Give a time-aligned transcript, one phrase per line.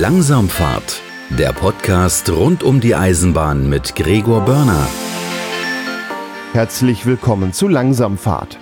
[0.00, 4.86] Langsamfahrt, der Podcast rund um die Eisenbahn mit Gregor Börner.
[6.54, 8.58] Herzlich willkommen zu Langsamfahrt.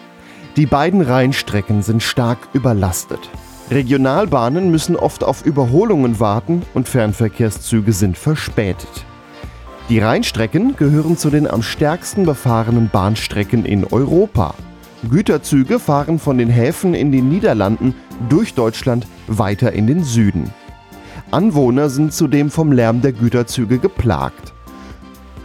[0.56, 3.30] Die beiden Rheinstrecken sind stark überlastet.
[3.70, 9.06] Regionalbahnen müssen oft auf Überholungen warten und Fernverkehrszüge sind verspätet.
[9.88, 14.54] Die Rheinstrecken gehören zu den am stärksten befahrenen Bahnstrecken in Europa.
[15.08, 17.94] Güterzüge fahren von den Häfen in den Niederlanden
[18.28, 20.52] durch Deutschland weiter in den Süden.
[21.32, 24.52] Anwohner sind zudem vom Lärm der Güterzüge geplagt.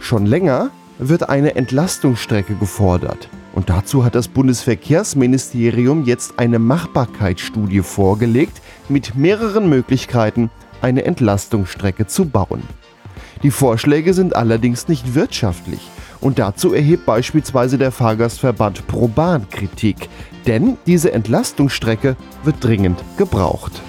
[0.00, 3.28] Schon länger wird eine Entlastungsstrecke gefordert.
[3.52, 10.50] Und dazu hat das Bundesverkehrsministerium jetzt eine Machbarkeitsstudie vorgelegt mit mehreren Möglichkeiten,
[10.82, 12.62] eine Entlastungsstrecke zu bauen.
[13.44, 15.88] Die Vorschläge sind allerdings nicht wirtschaftlich.
[16.20, 20.08] Und dazu erhebt beispielsweise der Fahrgastverband ProBahn Kritik.
[20.46, 23.82] Denn diese Entlastungsstrecke wird dringend gebraucht.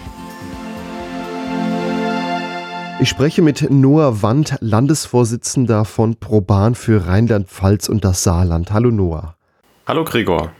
[2.99, 8.71] Ich spreche mit Noah Wand, Landesvorsitzender von ProBahn für Rheinland-Pfalz und das Saarland.
[8.71, 9.35] Hallo Noah.
[9.85, 10.51] Hallo Gregor.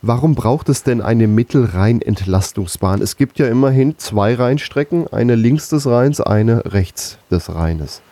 [0.00, 3.02] Warum braucht es denn eine Mittelrhein-Entlastungsbahn?
[3.02, 8.02] Es gibt ja immerhin zwei Rheinstrecken, eine links des Rheins, eine rechts des Rheines.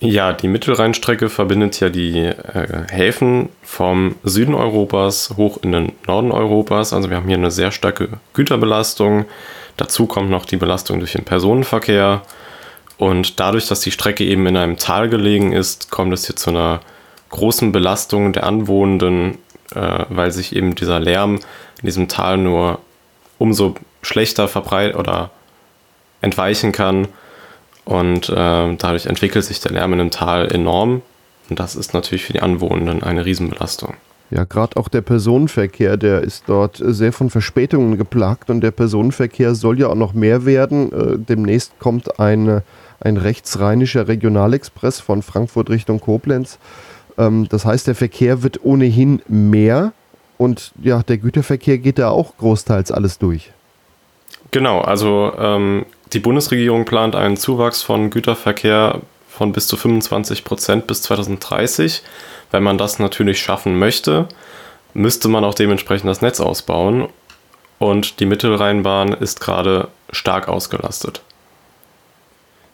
[0.00, 6.32] Ja, die Mittelrheinstrecke verbindet ja die äh, Häfen vom Süden Europas hoch in den Norden
[6.32, 6.94] Europas.
[6.94, 9.26] Also wir haben hier eine sehr starke Güterbelastung.
[9.76, 12.22] Dazu kommt noch die Belastung durch den Personenverkehr.
[13.02, 16.50] Und dadurch, dass die Strecke eben in einem Tal gelegen ist, kommt es hier zu
[16.50, 16.82] einer
[17.30, 19.38] großen Belastung der Anwohnenden,
[19.74, 21.40] äh, weil sich eben dieser Lärm
[21.80, 22.78] in diesem Tal nur
[23.38, 25.32] umso schlechter verbreitet oder
[26.20, 27.08] entweichen kann.
[27.84, 31.02] Und äh, dadurch entwickelt sich der Lärm in dem Tal enorm.
[31.50, 33.94] Und das ist natürlich für die Anwohnenden eine Riesenbelastung.
[34.30, 39.56] Ja, gerade auch der Personenverkehr, der ist dort sehr von Verspätungen geplagt und der Personenverkehr
[39.56, 40.92] soll ja auch noch mehr werden.
[40.92, 42.62] Äh, demnächst kommt eine
[43.04, 46.58] ein rechtsrheinischer Regionalexpress von Frankfurt Richtung Koblenz.
[47.18, 49.92] Ähm, das heißt, der Verkehr wird ohnehin mehr
[50.38, 53.52] und ja, der Güterverkehr geht da auch großteils alles durch.
[54.50, 60.86] Genau, also ähm, die Bundesregierung plant einen Zuwachs von Güterverkehr von bis zu 25 Prozent
[60.86, 62.02] bis 2030.
[62.50, 64.28] Wenn man das natürlich schaffen möchte,
[64.94, 67.08] müsste man auch dementsprechend das Netz ausbauen.
[67.78, 71.22] Und die Mittelrheinbahn ist gerade stark ausgelastet.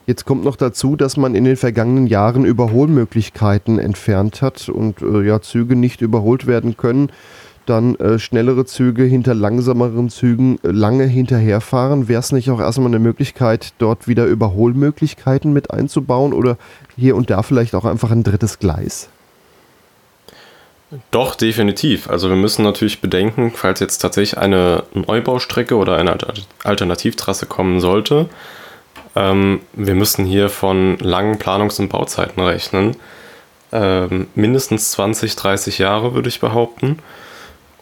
[0.09, 5.21] Jetzt kommt noch dazu, dass man in den vergangenen Jahren Überholmöglichkeiten entfernt hat und äh,
[5.21, 7.13] ja, Züge nicht überholt werden können.
[7.67, 12.09] Dann äh, schnellere Züge hinter langsameren Zügen äh, lange hinterherfahren.
[12.09, 16.57] Wäre es nicht auch erstmal eine Möglichkeit, dort wieder Überholmöglichkeiten mit einzubauen oder
[16.97, 19.11] hier und da vielleicht auch einfach ein drittes Gleis?
[21.11, 22.09] Doch, definitiv.
[22.09, 26.17] Also wir müssen natürlich bedenken, falls jetzt tatsächlich eine Neubaustrecke oder eine
[26.65, 28.31] Alternativtrasse kommen sollte,
[29.19, 32.97] ähm, wir müssen hier von langen Planungs- und Bauzeiten rechnen.
[33.73, 37.01] Ähm, mindestens 20, 30 Jahre, würde ich behaupten.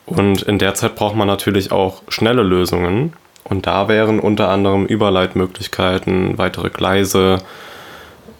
[0.06, 3.12] Und in der Zeit braucht man natürlich auch schnelle Lösungen.
[3.44, 7.38] Und da wären unter anderem Überleitmöglichkeiten, weitere Gleise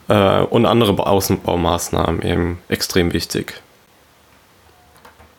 [0.08, 3.60] äh, und andere Außenbaumaßnahmen eben extrem wichtig.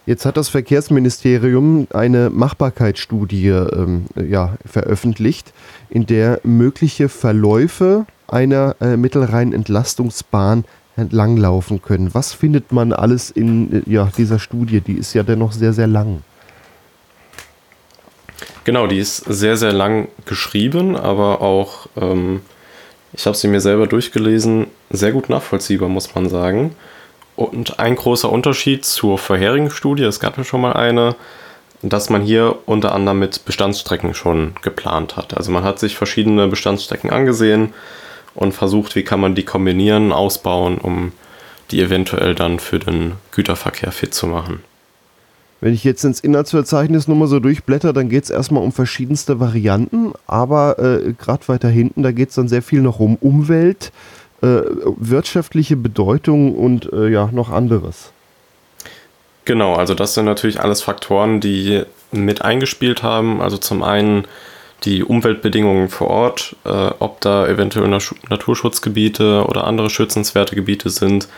[0.07, 5.51] Jetzt hat das Verkehrsministerium eine Machbarkeitsstudie ähm, ja, veröffentlicht,
[5.89, 10.65] in der mögliche Verläufe einer äh, Mittelrhein-Entlastungsbahn
[10.95, 12.13] entlanglaufen können.
[12.13, 14.81] Was findet man alles in äh, ja, dieser Studie?
[14.81, 16.23] Die ist ja dennoch sehr, sehr lang.
[18.63, 22.41] Genau, die ist sehr, sehr lang geschrieben, aber auch, ähm,
[23.13, 26.75] ich habe sie mir selber durchgelesen, sehr gut nachvollziehbar, muss man sagen.
[27.37, 31.15] Und ein großer Unterschied zur vorherigen Studie, es gab ja schon mal eine,
[31.81, 35.35] dass man hier unter anderem mit Bestandsstrecken schon geplant hat.
[35.37, 37.73] Also man hat sich verschiedene Bestandsstrecken angesehen
[38.33, 41.11] und versucht, wie kann man die kombinieren, ausbauen, um
[41.71, 44.63] die eventuell dann für den Güterverkehr fit zu machen.
[45.59, 49.39] Wenn ich jetzt ins Inhaltsverzeichnis nur mal so durchblätter, dann geht es erstmal um verschiedenste
[49.39, 53.91] Varianten, aber äh, gerade weiter hinten, da geht es dann sehr viel noch um Umwelt,
[54.41, 54.61] äh,
[54.97, 58.11] wirtschaftliche Bedeutung und äh, ja, noch anderes.
[59.47, 63.41] Genau, also das sind natürlich alles Faktoren, die mit eingespielt haben.
[63.41, 64.25] Also zum einen
[64.83, 71.29] die Umweltbedingungen vor Ort, äh, ob da eventuell Naturschutzgebiete oder andere schützenswerte Gebiete sind.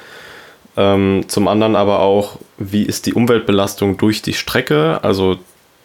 [0.76, 5.04] Ähm, zum anderen aber auch, wie ist die Umweltbelastung durch die Strecke?
[5.04, 5.38] Also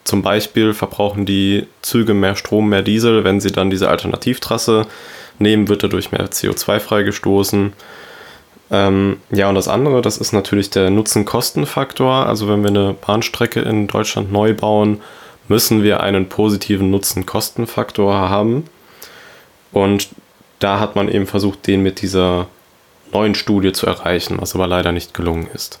[0.03, 4.87] zum Beispiel verbrauchen die Züge mehr Strom, mehr Diesel, wenn sie dann diese Alternativtrasse
[5.37, 7.73] nehmen, wird dadurch mehr CO2 freigestoßen.
[8.71, 12.25] Ähm, ja, und das andere, das ist natürlich der Nutzen-Kosten-Faktor.
[12.25, 15.01] Also wenn wir eine Bahnstrecke in Deutschland neu bauen,
[15.47, 18.63] müssen wir einen positiven Nutzen-Kosten-Faktor haben.
[19.71, 20.09] Und
[20.59, 22.47] da hat man eben versucht, den mit dieser
[23.11, 25.79] neuen Studie zu erreichen, was aber leider nicht gelungen ist.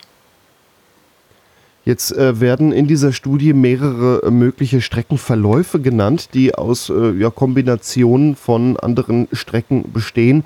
[1.85, 7.29] Jetzt äh, werden in dieser Studie mehrere äh, mögliche Streckenverläufe genannt, die aus äh, ja,
[7.29, 10.43] Kombinationen von anderen Strecken bestehen.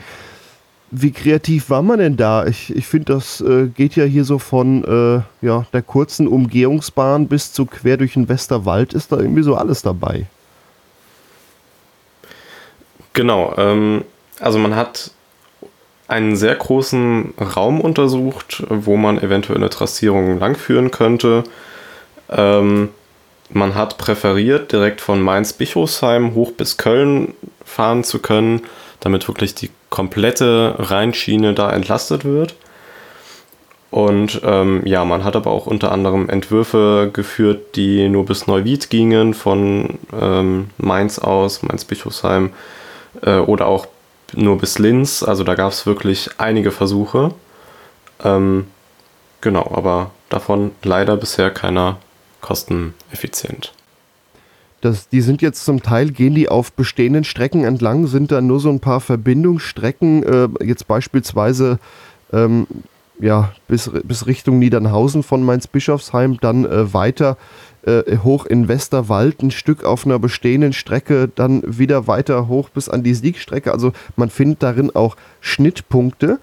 [0.92, 2.48] Wie kreativ war man denn da?
[2.48, 7.28] Ich, ich finde, das äh, geht ja hier so von äh, ja, der kurzen Umgehungsbahn
[7.28, 10.26] bis zu quer durch den Westerwald, ist da irgendwie so alles dabei.
[13.14, 14.04] Genau, ähm,
[14.40, 15.12] also man hat
[16.08, 21.44] einen sehr großen Raum untersucht, wo man eventuell eine Trassierung langführen könnte.
[22.30, 22.90] Ähm,
[23.52, 27.34] man hat präferiert, direkt von Mainz-Bischofsheim hoch bis Köln
[27.64, 28.62] fahren zu können,
[29.00, 32.56] damit wirklich die komplette Rheinschiene da entlastet wird.
[33.92, 38.90] Und ähm, ja, man hat aber auch unter anderem Entwürfe geführt, die nur bis Neuwied
[38.92, 42.52] gingen, von ähm, Mainz aus, Mainz-Bischofsheim,
[43.24, 43.88] äh, oder auch
[44.34, 45.24] nur bis Linz.
[45.24, 47.34] Also da gab es wirklich einige Versuche.
[48.24, 48.68] Ähm,
[49.42, 51.98] genau, aber davon leider bisher keiner
[52.42, 53.74] kosteneffizient.
[54.82, 58.60] Das, die sind jetzt zum Teil, gehen die auf bestehenden Strecken entlang, sind da nur
[58.60, 61.80] so ein paar Verbindungsstrecken, äh, jetzt beispielsweise
[62.32, 62.68] ähm,
[63.20, 67.38] ja, bis, bis Richtung Niedernhausen von Mainz-Bischofsheim, dann äh, weiter
[67.84, 72.90] äh, hoch in Westerwald, ein Stück auf einer bestehenden Strecke, dann wieder weiter hoch bis
[72.90, 73.72] an die Siegstrecke.
[73.72, 76.40] Also man findet darin auch Schnittpunkte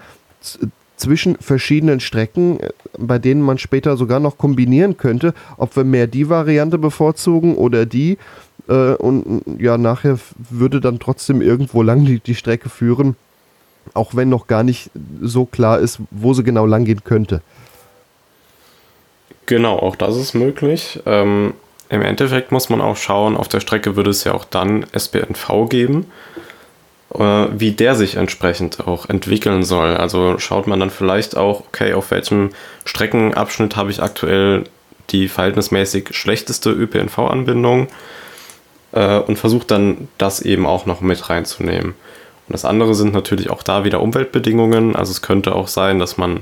[0.96, 6.06] zwischen verschiedenen Strecken, äh, bei denen man später sogar noch kombinieren könnte, ob wir mehr
[6.06, 8.18] die Variante bevorzugen oder die.
[8.68, 10.18] Äh, und ja, nachher
[10.50, 13.16] würde dann trotzdem irgendwo lang die, die Strecke führen,
[13.94, 14.90] auch wenn noch gar nicht
[15.20, 17.42] so klar ist, wo sie genau lang gehen könnte.
[19.46, 21.00] Genau, auch das ist möglich.
[21.06, 21.54] Ähm,
[21.88, 25.68] Im Endeffekt muss man auch schauen, auf der Strecke würde es ja auch dann SBNV
[25.68, 26.06] geben,
[27.10, 29.96] wie der sich entsprechend auch entwickeln soll.
[29.96, 32.50] Also schaut man dann vielleicht auch, okay, auf welchem
[32.84, 34.64] Streckenabschnitt habe ich aktuell
[35.10, 37.86] die verhältnismäßig schlechteste ÖPNV-Anbindung
[38.92, 41.90] äh, und versucht dann das eben auch noch mit reinzunehmen.
[42.48, 44.96] Und das andere sind natürlich auch da wieder Umweltbedingungen.
[44.96, 46.40] Also es könnte auch sein, dass man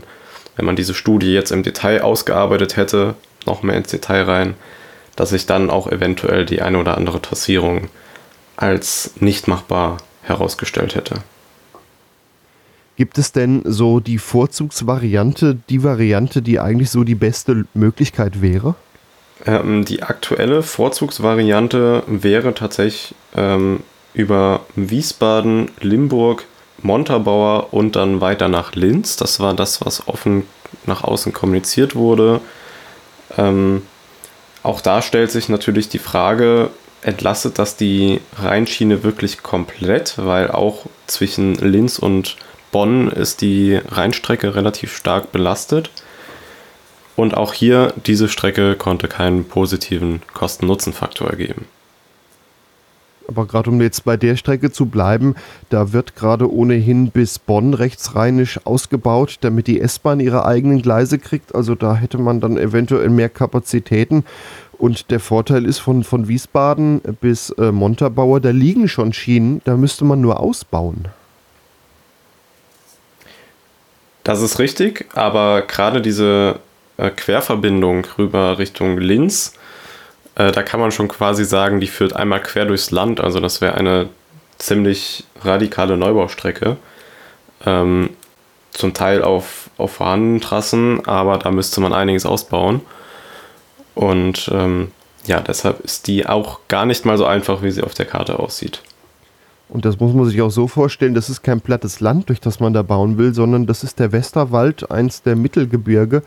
[0.57, 3.15] wenn man diese Studie jetzt im Detail ausgearbeitet hätte,
[3.47, 4.55] noch mehr ins Detail rein,
[5.17, 7.89] dass sich dann auch eventuell die eine oder andere Tossierung
[8.57, 11.17] als nicht machbar herausgestellt hätte.
[12.97, 18.77] Gibt es denn so die Vorzugsvariante, die Variante, die eigentlich so die beste Möglichkeit wäre?
[19.47, 23.81] Ähm, die aktuelle Vorzugsvariante wäre tatsächlich ähm,
[24.15, 26.45] über Wiesbaden, Limburg,
[26.83, 29.17] Montabaur und dann weiter nach Linz.
[29.17, 30.45] Das war das, was offen
[30.87, 32.41] nach außen kommuniziert wurde.
[33.37, 33.83] Ähm,
[34.63, 36.71] auch da stellt sich natürlich die Frage,
[37.05, 42.37] entlastet das die Rheinschiene wirklich komplett, weil auch zwischen Linz und
[42.73, 45.91] Bonn ist die Rheinstrecke relativ stark belastet.
[47.17, 51.67] Und auch hier, diese Strecke konnte keinen positiven Kosten-Nutzen-Faktor ergeben.
[53.29, 55.35] Aber gerade um jetzt bei der Strecke zu bleiben,
[55.71, 61.55] da wird gerade ohnehin bis Bonn rechtsrheinisch ausgebaut, damit die S-Bahn ihre eigenen Gleise kriegt.
[61.55, 64.25] Also da hätte man dann eventuell mehr Kapazitäten.
[64.79, 69.77] Und der Vorteil ist von, von Wiesbaden bis äh, Montabaur, da liegen schon Schienen, da
[69.77, 71.09] müsste man nur ausbauen.
[74.25, 76.59] Das ist richtig, aber gerade diese
[76.97, 79.55] äh, Querverbindung rüber Richtung Linz,
[80.35, 83.21] äh, da kann man schon quasi sagen, die führt einmal quer durchs Land.
[83.21, 84.09] Also das wäre eine
[84.59, 86.77] ziemlich radikale Neubaustrecke.
[87.67, 88.11] Ähm,
[88.73, 92.81] zum Teil auf, auf vorhandenen Trassen, aber da müsste man einiges ausbauen.
[93.95, 94.91] Und ähm,
[95.27, 98.39] ja, deshalb ist die auch gar nicht mal so einfach, wie sie auf der Karte
[98.39, 98.83] aussieht.
[99.69, 102.61] Und das muss man sich auch so vorstellen, das ist kein plattes Land, durch das
[102.61, 106.23] man da bauen will, sondern das ist der Westerwald, eins der Mittelgebirge.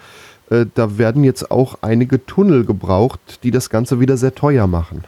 [0.50, 5.04] Äh, da werden jetzt auch einige Tunnel gebraucht, die das Ganze wieder sehr teuer machen.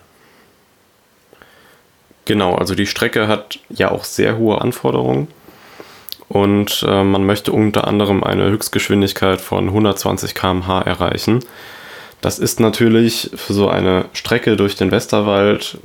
[2.25, 5.27] Genau, also die Strecke hat ja auch sehr hohe Anforderungen
[6.27, 11.39] und äh, man möchte unter anderem eine Höchstgeschwindigkeit von 120 km/h erreichen.
[12.21, 15.77] Das ist natürlich für so eine Strecke durch den Westerwald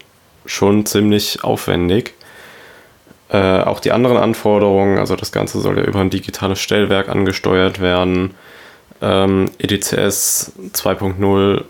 [0.47, 2.15] schon ziemlich aufwendig.
[3.29, 7.81] Äh, auch die anderen Anforderungen, also das Ganze soll ja über ein digitales Stellwerk angesteuert
[7.81, 8.35] werden
[9.05, 11.65] ähm, EDCS 2.0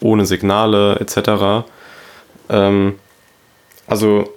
[0.00, 1.66] ohne Signale etc.
[2.48, 2.98] Ähm,
[3.86, 4.32] also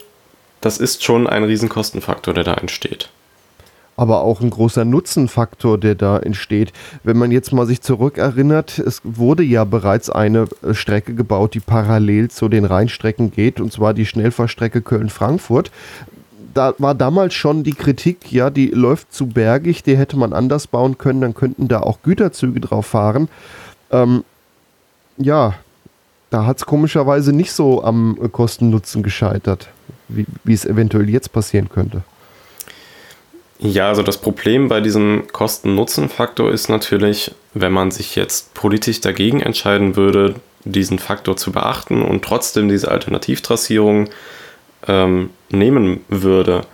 [0.61, 3.09] das ist schon ein Riesenkostenfaktor, der da entsteht.
[3.95, 6.73] Aber auch ein großer Nutzenfaktor, der da entsteht.
[7.03, 11.59] Wenn man jetzt mal sich zurückerinnert, es wurde ja bereits eine äh, Strecke gebaut, die
[11.59, 15.71] parallel zu den Rheinstrecken geht, und zwar die Schnellfahrstrecke Köln-Frankfurt
[16.53, 20.67] da war damals schon die Kritik, ja, die läuft zu bergig, die hätte man anders
[20.67, 23.27] bauen können, dann könnten da auch Güterzüge drauf fahren.
[23.91, 24.23] Ähm,
[25.17, 25.55] ja,
[26.29, 29.69] da hat es komischerweise nicht so am Kosten-Nutzen gescheitert,
[30.07, 32.03] wie es eventuell jetzt passieren könnte.
[33.65, 39.39] Ja, also das Problem bei diesem Kosten-Nutzen-Faktor ist natürlich, wenn man sich jetzt politisch dagegen
[39.39, 44.09] entscheiden würde, diesen Faktor zu beachten und trotzdem diese Alternativtrassierung
[44.85, 46.65] ähm, nehmen würde,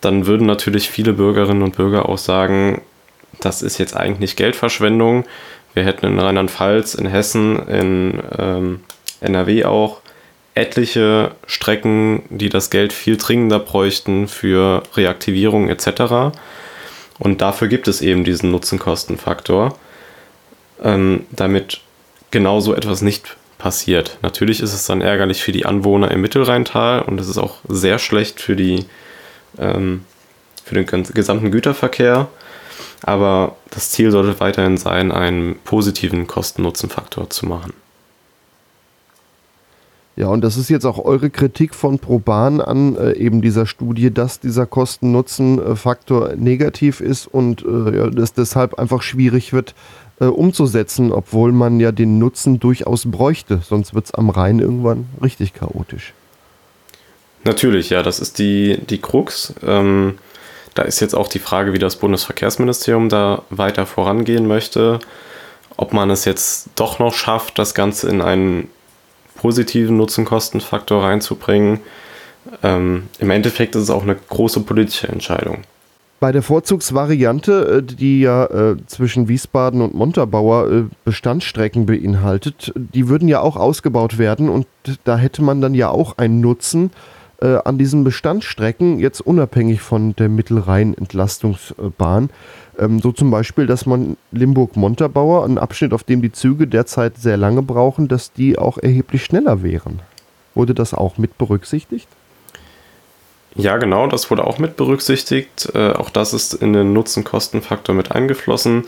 [0.00, 2.82] dann würden natürlich viele Bürgerinnen und Bürger auch sagen,
[3.40, 5.24] das ist jetzt eigentlich Geldverschwendung.
[5.74, 8.80] Wir hätten in Rheinland-Pfalz, in Hessen, in ähm,
[9.20, 10.01] NRW auch
[10.54, 16.36] etliche Strecken, die das Geld viel dringender bräuchten für Reaktivierung etc.
[17.18, 19.78] Und dafür gibt es eben diesen Nutzen-Kosten-Faktor,
[20.82, 21.80] ähm, damit
[22.30, 24.18] genau so etwas nicht passiert.
[24.22, 27.98] Natürlich ist es dann ärgerlich für die Anwohner im Mittelrheintal und es ist auch sehr
[27.98, 28.86] schlecht für, die,
[29.58, 30.04] ähm,
[30.64, 32.28] für den gesamten Güterverkehr.
[33.02, 37.72] Aber das Ziel sollte weiterhin sein, einen positiven Kosten-Nutzen-Faktor zu machen.
[40.14, 44.12] Ja, und das ist jetzt auch eure Kritik von Proban an äh, eben dieser Studie,
[44.12, 49.74] dass dieser Kosten-Nutzen-Faktor negativ ist und äh, ja, es deshalb einfach schwierig wird
[50.20, 53.60] äh, umzusetzen, obwohl man ja den Nutzen durchaus bräuchte.
[53.66, 56.12] Sonst wird es am Rhein irgendwann richtig chaotisch.
[57.44, 59.54] Natürlich, ja, das ist die, die Krux.
[59.66, 60.18] Ähm,
[60.74, 65.00] da ist jetzt auch die Frage, wie das Bundesverkehrsministerium da weiter vorangehen möchte.
[65.76, 68.68] Ob man es jetzt doch noch schafft, das Ganze in einen
[69.42, 71.80] positiven Nutzen-Kosten-Faktor reinzubringen.
[72.62, 75.62] Ähm, Im Endeffekt ist es auch eine große politische Entscheidung.
[76.20, 83.08] Bei der Vorzugsvariante, äh, die ja äh, zwischen Wiesbaden und Montabaur äh, Bestandsstrecken beinhaltet, die
[83.08, 84.68] würden ja auch ausgebaut werden und
[85.02, 86.92] da hätte man dann ja auch einen Nutzen
[87.40, 92.30] äh, an diesen Bestandsstrecken, jetzt unabhängig von der Mittelrhein-Entlastungsbahn.
[92.78, 97.36] Ähm, so zum Beispiel, dass man Limburg-Montabaur, einen Abschnitt, auf dem die Züge derzeit sehr
[97.36, 100.00] lange brauchen, dass die auch erheblich schneller wären.
[100.54, 102.08] Wurde das auch mit berücksichtigt?
[103.54, 105.70] Ja, genau, das wurde auch mit berücksichtigt.
[105.74, 108.84] Äh, auch das ist in den Nutzen-Kosten-Faktor mit eingeflossen.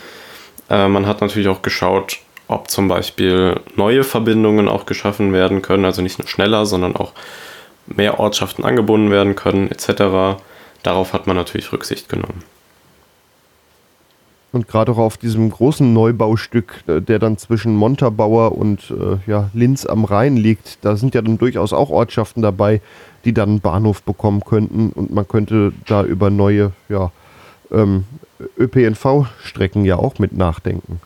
[0.70, 5.84] Äh, man hat natürlich auch geschaut, ob zum Beispiel neue Verbindungen auch geschaffen werden können,
[5.84, 7.12] also nicht nur schneller, sondern auch
[7.86, 10.40] mehr Ortschaften angebunden werden können, etc.
[10.82, 12.42] Darauf hat man natürlich Rücksicht genommen.
[14.54, 19.50] Und gerade auch auf diesem großen Neubaustück, äh, der dann zwischen Montabaur und äh, ja,
[19.52, 22.80] Linz am Rhein liegt, da sind ja dann durchaus auch Ortschaften dabei,
[23.24, 27.10] die dann einen Bahnhof bekommen könnten und man könnte da über neue ja,
[27.72, 28.04] ähm,
[28.56, 31.00] ÖPNV-Strecken ja auch mit nachdenken.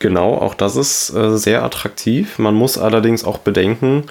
[0.00, 2.38] Genau, auch das ist äh, sehr attraktiv.
[2.38, 4.04] Man muss allerdings auch bedenken,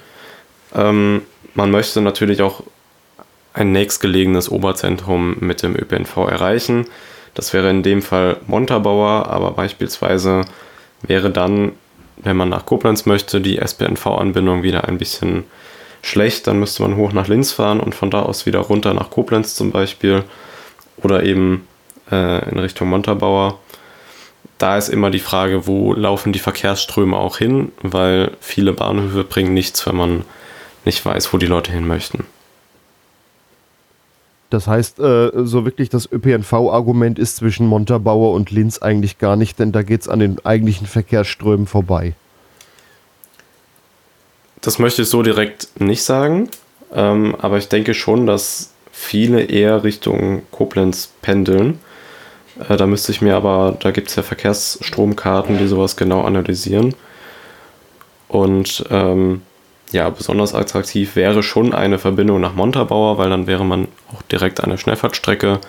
[0.74, 1.22] ähm,
[1.54, 2.64] man möchte natürlich auch
[3.52, 6.86] ein nächstgelegenes Oberzentrum mit dem ÖPNV erreichen.
[7.34, 10.42] Das wäre in dem Fall Montabaur, aber beispielsweise
[11.02, 11.72] wäre dann,
[12.16, 15.44] wenn man nach Koblenz möchte, die SPNV-Anbindung wieder ein bisschen
[16.02, 16.46] schlecht.
[16.46, 19.54] Dann müsste man hoch nach Linz fahren und von da aus wieder runter nach Koblenz
[19.54, 20.24] zum Beispiel
[20.98, 21.66] oder eben
[22.10, 23.58] äh, in Richtung Montabaur.
[24.58, 29.54] Da ist immer die Frage, wo laufen die Verkehrsströme auch hin, weil viele Bahnhöfe bringen
[29.54, 30.24] nichts, wenn man
[30.84, 32.26] nicht weiß, wo die Leute hin möchten.
[34.50, 39.58] Das heißt, äh, so wirklich das ÖPNV-Argument ist zwischen Montabaur und Linz eigentlich gar nicht,
[39.60, 42.14] denn da geht es an den eigentlichen Verkehrsströmen vorbei.
[44.60, 46.50] Das möchte ich so direkt nicht sagen,
[46.92, 51.78] ähm, aber ich denke schon, dass viele eher Richtung Koblenz pendeln.
[52.68, 56.94] Äh, da müsste ich mir aber, da gibt es ja Verkehrsstromkarten, die sowas genau analysieren.
[58.28, 59.42] Und ähm,
[59.92, 63.88] ja, besonders attraktiv wäre schon eine Verbindung nach Montabaur, weil dann wäre man
[64.32, 65.60] direkt an der Schnellfahrtstrecke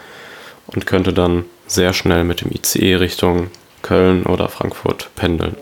[0.68, 3.48] und könnte dann sehr schnell mit dem ICE Richtung
[3.82, 5.56] Köln oder Frankfurt pendeln.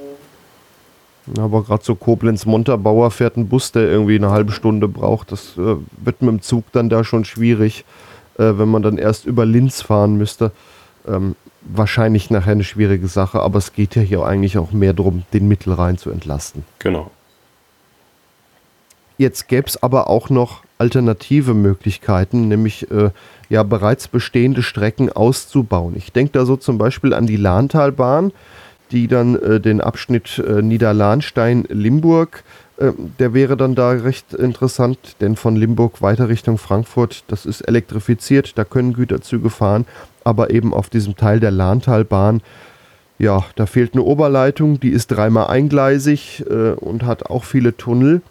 [1.38, 5.32] Aber gerade so Koblenz-Montabaur fährt ein Bus, der irgendwie eine halbe Stunde braucht.
[5.32, 7.86] Das äh, wird mit dem Zug dann da schon schwierig,
[8.38, 10.52] äh, wenn man dann erst über Linz fahren müsste.
[11.08, 15.24] Ähm, wahrscheinlich nachher eine schwierige Sache, aber es geht ja hier eigentlich auch mehr darum,
[15.34, 16.66] den Mittelrhein zu entlasten.
[16.80, 17.12] Genau.
[19.18, 23.12] Jetzt gäbe es aber auch noch alternative Möglichkeiten, nämlich äh,
[23.50, 25.94] ja bereits bestehende Strecken auszubauen.
[25.96, 28.32] Ich denke da so zum Beispiel an die Lahntalbahn,
[28.92, 32.44] die dann äh, den Abschnitt äh, Niederlahnstein-Limburg,
[32.78, 37.62] äh, der wäre dann da recht interessant, denn von Limburg weiter Richtung Frankfurt, das ist
[37.62, 39.86] elektrifiziert, da können Güterzüge fahren,
[40.24, 42.42] aber eben auf diesem Teil der Lahntalbahn
[43.22, 48.22] ja, da fehlt eine Oberleitung, die ist dreimal eingleisig äh, und hat auch viele Tunnel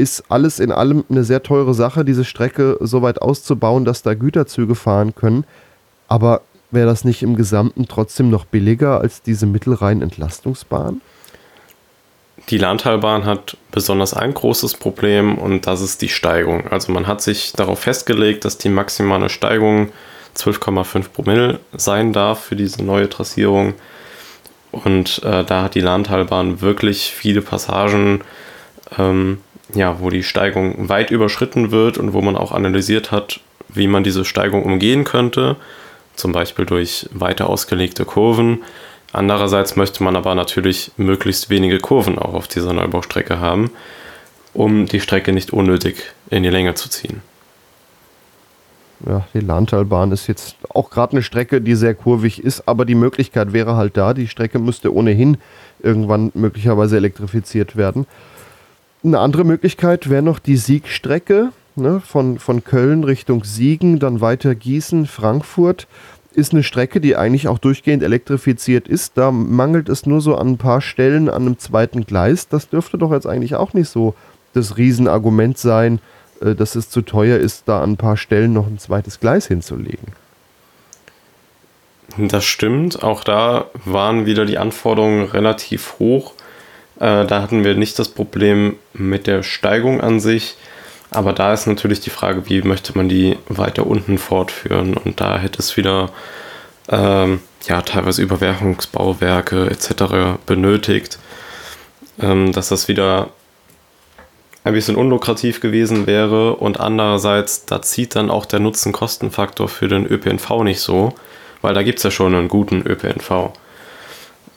[0.00, 4.14] ist alles in allem eine sehr teure Sache, diese Strecke so weit auszubauen, dass da
[4.14, 5.44] Güterzüge fahren können.
[6.08, 6.40] Aber
[6.70, 11.02] wäre das nicht im Gesamten trotzdem noch billiger als diese Mittelrhein-Entlastungsbahn?
[12.48, 16.66] Die Landtalbahn hat besonders ein großes Problem und das ist die Steigung.
[16.68, 19.90] Also man hat sich darauf festgelegt, dass die maximale Steigung
[20.34, 23.74] 12,5 Promille sein darf für diese neue Trassierung.
[24.72, 28.22] Und äh, da hat die Landtalbahn wirklich viele Passagen,
[28.98, 29.38] ähm,
[29.74, 34.04] ja, wo die Steigung weit überschritten wird und wo man auch analysiert hat, wie man
[34.04, 35.56] diese Steigung umgehen könnte,
[36.14, 38.62] zum Beispiel durch weiter ausgelegte Kurven.
[39.12, 43.70] Andererseits möchte man aber natürlich möglichst wenige Kurven auch auf dieser Neubaustrecke haben,
[44.52, 47.22] um die Strecke nicht unnötig in die Länge zu ziehen.
[49.06, 52.94] Ja, die Lahntalbahn ist jetzt auch gerade eine Strecke, die sehr kurvig ist, aber die
[52.94, 54.12] Möglichkeit wäre halt da.
[54.12, 55.38] Die Strecke müsste ohnehin
[55.82, 58.06] irgendwann möglicherweise elektrifiziert werden.
[59.02, 64.54] Eine andere Möglichkeit wäre noch die Siegstrecke ne, von, von Köln Richtung Siegen, dann weiter
[64.54, 65.86] Gießen, Frankfurt.
[66.32, 69.16] Ist eine Strecke, die eigentlich auch durchgehend elektrifiziert ist.
[69.16, 72.46] Da mangelt es nur so an ein paar Stellen an einem zweiten Gleis.
[72.46, 74.14] Das dürfte doch jetzt eigentlich auch nicht so
[74.52, 75.98] das Riesenargument sein,
[76.40, 79.46] äh, dass es zu teuer ist, da an ein paar Stellen noch ein zweites Gleis
[79.46, 80.08] hinzulegen.
[82.18, 83.02] Das stimmt.
[83.02, 86.34] Auch da waren wieder die Anforderungen relativ hoch.
[87.00, 90.56] Äh, da hatten wir nicht das Problem mit der Steigung an sich.
[91.10, 94.96] Aber da ist natürlich die Frage, wie möchte man die weiter unten fortführen?
[94.96, 96.10] Und da hätte es wieder
[96.88, 100.38] ähm, ja, teilweise Überwerfungsbauwerke etc.
[100.46, 101.18] benötigt,
[102.20, 103.30] ähm, dass das wieder
[104.62, 106.54] ein bisschen unlukrativ gewesen wäre.
[106.56, 111.14] Und andererseits, da zieht dann auch der Nutzen-Kosten-Faktor für den ÖPNV nicht so,
[111.60, 113.52] weil da gibt es ja schon einen guten ÖPNV.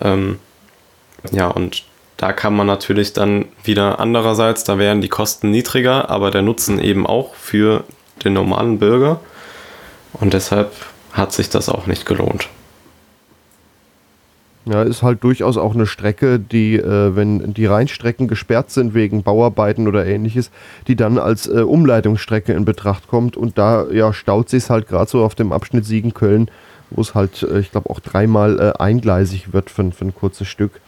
[0.02, 0.40] Ähm,
[1.32, 1.84] ja, und
[2.24, 6.80] da kann man natürlich dann wieder andererseits, da wären die Kosten niedriger, aber der Nutzen
[6.80, 7.84] eben auch für
[8.24, 9.20] den normalen Bürger.
[10.14, 10.72] Und deshalb
[11.12, 12.48] hat sich das auch nicht gelohnt.
[14.64, 19.24] Ja, ist halt durchaus auch eine Strecke, die, äh, wenn die Rheinstrecken gesperrt sind wegen
[19.24, 20.50] Bauarbeiten oder ähnliches,
[20.88, 23.36] die dann als äh, Umleitungsstrecke in Betracht kommt.
[23.36, 26.50] Und da ja, staut sich halt gerade so auf dem Abschnitt Siegen-Köln,
[26.90, 30.48] wo es halt, äh, ich glaube, auch dreimal äh, eingleisig wird für, für ein kurzes
[30.48, 30.80] Stück.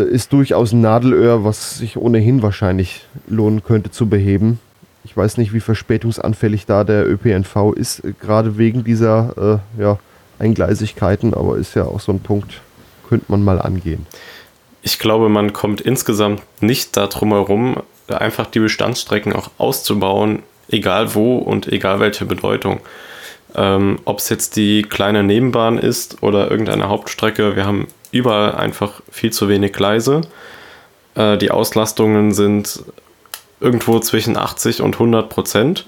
[0.00, 4.58] Äh, ist durchaus ein Nadelöhr, was sich ohnehin wahrscheinlich lohnen könnte zu beheben.
[5.04, 9.98] Ich weiß nicht, wie verspätungsanfällig da der ÖPNV ist, äh, gerade wegen dieser äh, ja,
[10.38, 12.60] Eingleisigkeiten, aber ist ja auch so ein Punkt,
[13.08, 14.06] könnte man mal angehen.
[14.82, 21.36] Ich glaube, man kommt insgesamt nicht darum herum, einfach die Bestandsstrecken auch auszubauen, egal wo
[21.36, 22.80] und egal welche Bedeutung.
[23.54, 29.00] Ähm, Ob es jetzt die kleine Nebenbahn ist oder irgendeine Hauptstrecke, wir haben überall einfach
[29.10, 30.22] viel zu wenig Gleise.
[31.14, 32.82] Äh, die Auslastungen sind
[33.60, 35.86] irgendwo zwischen 80 und 100 Prozent.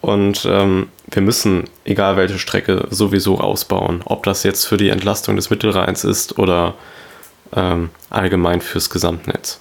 [0.00, 4.02] Und ähm, wir müssen, egal welche Strecke, sowieso ausbauen.
[4.04, 6.74] Ob das jetzt für die Entlastung des Mittelrheins ist oder
[7.54, 9.60] ähm, allgemein fürs Gesamtnetz.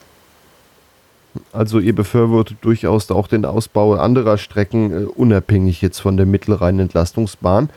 [1.52, 7.70] Also ihr befürwortet durchaus auch den Ausbau anderer Strecken, äh, unabhängig jetzt von der Mittelrhein-Entlastungsbahn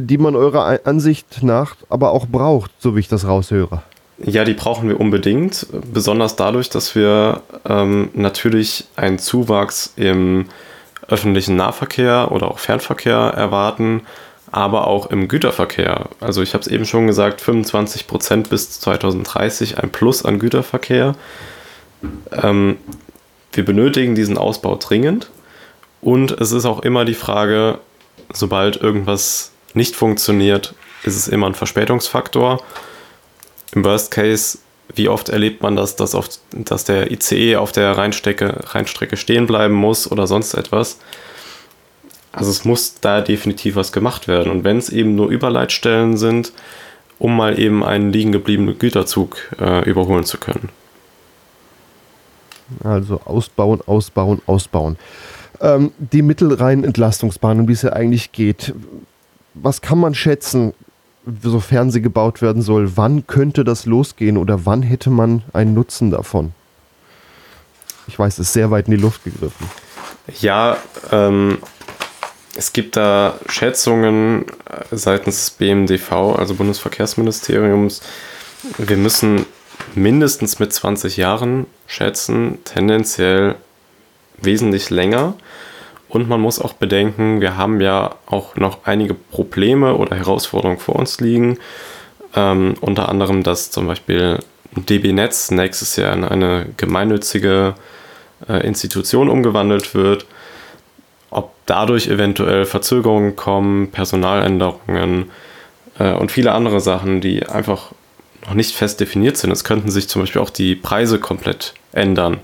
[0.00, 3.82] die man eurer Ansicht nach aber auch braucht, so wie ich das raushöre.
[4.18, 10.46] Ja, die brauchen wir unbedingt, besonders dadurch, dass wir ähm, natürlich einen Zuwachs im
[11.08, 14.02] öffentlichen Nahverkehr oder auch Fernverkehr erwarten,
[14.52, 16.08] aber auch im Güterverkehr.
[16.20, 21.16] Also ich habe es eben schon gesagt, 25 Prozent bis 2030 ein Plus an Güterverkehr.
[22.30, 22.76] Ähm,
[23.52, 25.28] wir benötigen diesen Ausbau dringend
[26.00, 27.78] und es ist auch immer die Frage,
[28.32, 32.62] sobald irgendwas nicht funktioniert, ist es immer ein Verspätungsfaktor.
[33.72, 34.58] Im Worst Case,
[34.94, 39.46] wie oft erlebt man das, dass, oft, dass der ICE auf der Rheinstrecke, Rheinstrecke stehen
[39.46, 40.98] bleiben muss oder sonst etwas?
[42.32, 44.50] Also es muss da definitiv was gemacht werden.
[44.50, 46.52] Und wenn es eben nur Überleitstellen sind,
[47.18, 50.68] um mal eben einen liegen gebliebenen Güterzug äh, überholen zu können.
[52.82, 54.96] Also ausbauen, ausbauen, ausbauen.
[55.60, 58.74] Ähm, die Mittelrhein-Entlastungsbahn, um die es ja eigentlich geht,
[59.54, 60.74] was kann man schätzen,
[61.42, 62.96] sofern sie gebaut werden soll?
[62.96, 66.52] Wann könnte das losgehen oder wann hätte man einen Nutzen davon?
[68.06, 69.68] Ich weiß, es ist sehr weit in die Luft gegriffen.
[70.40, 70.76] Ja,
[71.10, 71.58] ähm,
[72.56, 78.02] es gibt da Schätzungen äh, seitens des BMDV, also Bundesverkehrsministeriums.
[78.78, 79.46] Wir müssen
[79.94, 83.56] mindestens mit 20 Jahren schätzen, tendenziell
[84.40, 85.34] wesentlich länger.
[86.14, 90.94] Und man muss auch bedenken, wir haben ja auch noch einige Probleme oder Herausforderungen vor
[90.94, 91.58] uns liegen.
[92.36, 94.38] Ähm, unter anderem, dass zum Beispiel
[94.76, 97.74] DB Netz nächstes Jahr in eine gemeinnützige
[98.48, 100.26] äh, Institution umgewandelt wird,
[101.30, 105.32] ob dadurch eventuell Verzögerungen kommen, Personaländerungen
[105.98, 107.90] äh, und viele andere Sachen, die einfach
[108.46, 109.50] noch nicht fest definiert sind.
[109.50, 112.38] Es könnten sich zum Beispiel auch die Preise komplett ändern.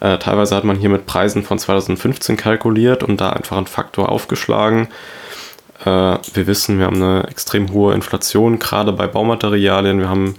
[0.00, 4.08] Äh, teilweise hat man hier mit Preisen von 2015 kalkuliert und da einfach einen Faktor
[4.08, 4.88] aufgeschlagen.
[5.84, 9.98] Äh, wir wissen, wir haben eine extrem hohe Inflation, gerade bei Baumaterialien.
[9.98, 10.36] Wir haben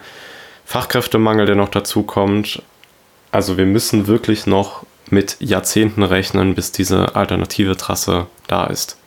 [0.66, 2.62] Fachkräftemangel, der noch dazu kommt.
[3.32, 8.98] Also wir müssen wirklich noch mit Jahrzehnten rechnen, bis diese alternative Trasse da ist.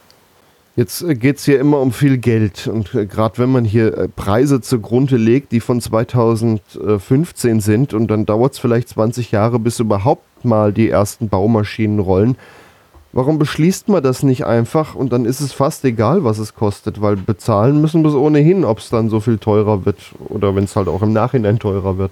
[0.77, 3.97] Jetzt äh, geht es hier immer um viel Geld und äh, gerade wenn man hier
[3.97, 9.59] äh, Preise zugrunde legt, die von 2015 sind und dann dauert es vielleicht 20 Jahre,
[9.59, 12.37] bis überhaupt mal die ersten Baumaschinen rollen.
[13.13, 17.01] Warum beschließt man das nicht einfach und dann ist es fast egal, was es kostet,
[17.01, 20.65] weil bezahlen müssen wir es ohnehin, ob es dann so viel teurer wird oder wenn
[20.65, 22.11] es halt auch im Nachhinein teurer wird.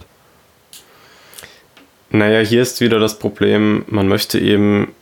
[2.10, 4.92] Naja, hier ist wieder das Problem, man möchte eben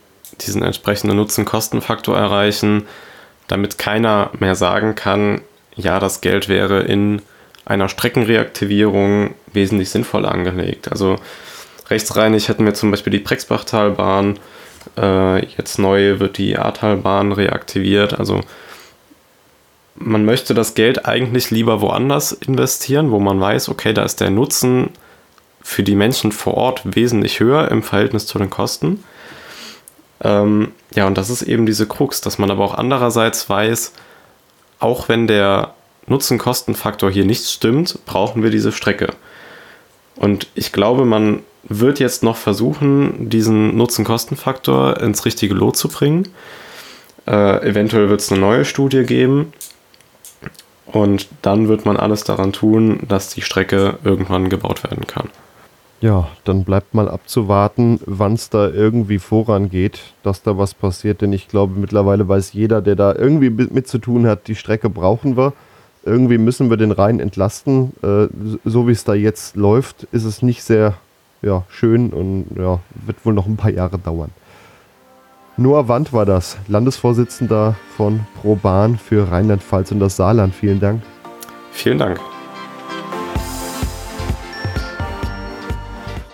[0.40, 2.84] diesen entsprechenden Nutzen-Kosten-Faktor erreichen
[3.50, 5.40] damit keiner mehr sagen kann,
[5.76, 7.22] ja, das Geld wäre in
[7.64, 10.90] einer Streckenreaktivierung wesentlich sinnvoller angelegt.
[10.90, 11.16] Also
[11.88, 14.38] rechtsreinig hätten wir zum Beispiel die Prexbachtalbahn,
[14.98, 18.18] äh, jetzt neu wird die Ahrtalbahn reaktiviert.
[18.18, 18.40] Also
[19.96, 24.30] man möchte das Geld eigentlich lieber woanders investieren, wo man weiß, okay, da ist der
[24.30, 24.90] Nutzen
[25.62, 29.04] für die Menschen vor Ort wesentlich höher im Verhältnis zu den Kosten.
[30.22, 33.92] Ähm, ja, und das ist eben diese Krux, dass man aber auch andererseits weiß,
[34.78, 35.74] auch wenn der
[36.06, 39.14] Nutzen-Kosten-Faktor hier nicht stimmt, brauchen wir diese Strecke.
[40.16, 46.28] Und ich glaube, man wird jetzt noch versuchen, diesen Nutzen-Kosten-Faktor ins richtige Lot zu bringen.
[47.26, 49.52] Äh, eventuell wird es eine neue Studie geben.
[50.86, 55.30] Und dann wird man alles daran tun, dass die Strecke irgendwann gebaut werden kann.
[56.00, 61.20] Ja, dann bleibt mal abzuwarten, wann es da irgendwie vorangeht, dass da was passiert.
[61.20, 64.88] Denn ich glaube, mittlerweile weiß jeder, der da irgendwie mit zu tun hat, die Strecke
[64.88, 65.52] brauchen wir.
[66.02, 67.92] Irgendwie müssen wir den Rhein entlasten.
[68.02, 68.28] Äh,
[68.64, 70.94] so wie es da jetzt läuft, ist es nicht sehr
[71.42, 74.30] ja, schön und ja, wird wohl noch ein paar Jahre dauern.
[75.58, 80.54] Noah Wand war das, Landesvorsitzender von ProBahn für Rheinland-Pfalz und das Saarland.
[80.54, 81.02] Vielen Dank.
[81.72, 82.18] Vielen Dank.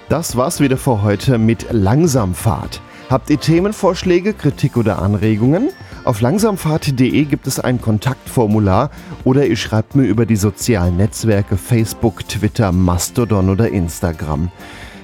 [0.09, 2.81] Das war's wieder für heute mit Langsamfahrt.
[3.11, 5.71] Habt ihr Themenvorschläge, Kritik oder Anregungen?
[6.05, 8.92] Auf langsamfahrt.de gibt es ein Kontaktformular
[9.25, 14.53] oder ihr schreibt mir über die sozialen Netzwerke Facebook, Twitter, Mastodon oder Instagram.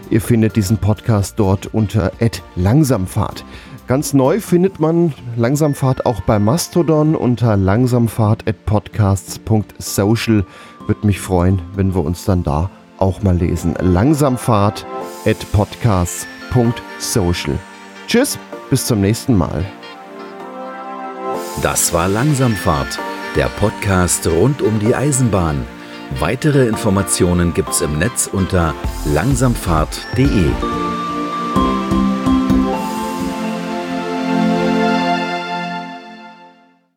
[0.09, 2.13] Ihr findet diesen Podcast dort unter
[2.55, 3.45] @langsamfahrt.
[3.89, 10.45] Ganz neu findet man Langsamfahrt auch bei Mastodon unter langsamfahrt@podcasts.social.
[10.87, 12.71] Würde mich freuen, wenn wir uns dann da
[13.03, 13.75] auch mal lesen.
[13.81, 14.87] Langsamfahrt
[15.27, 17.59] at podcasts.social.
[18.07, 18.39] Tschüss,
[18.71, 19.65] bis zum nächsten Mal.
[21.63, 22.99] Das war Langsamfahrt,
[23.37, 25.67] der Podcast rund um die Eisenbahn.
[26.21, 28.75] Weitere Informationen gibt's im Netz unter
[29.07, 30.92] langsamfahrt.de.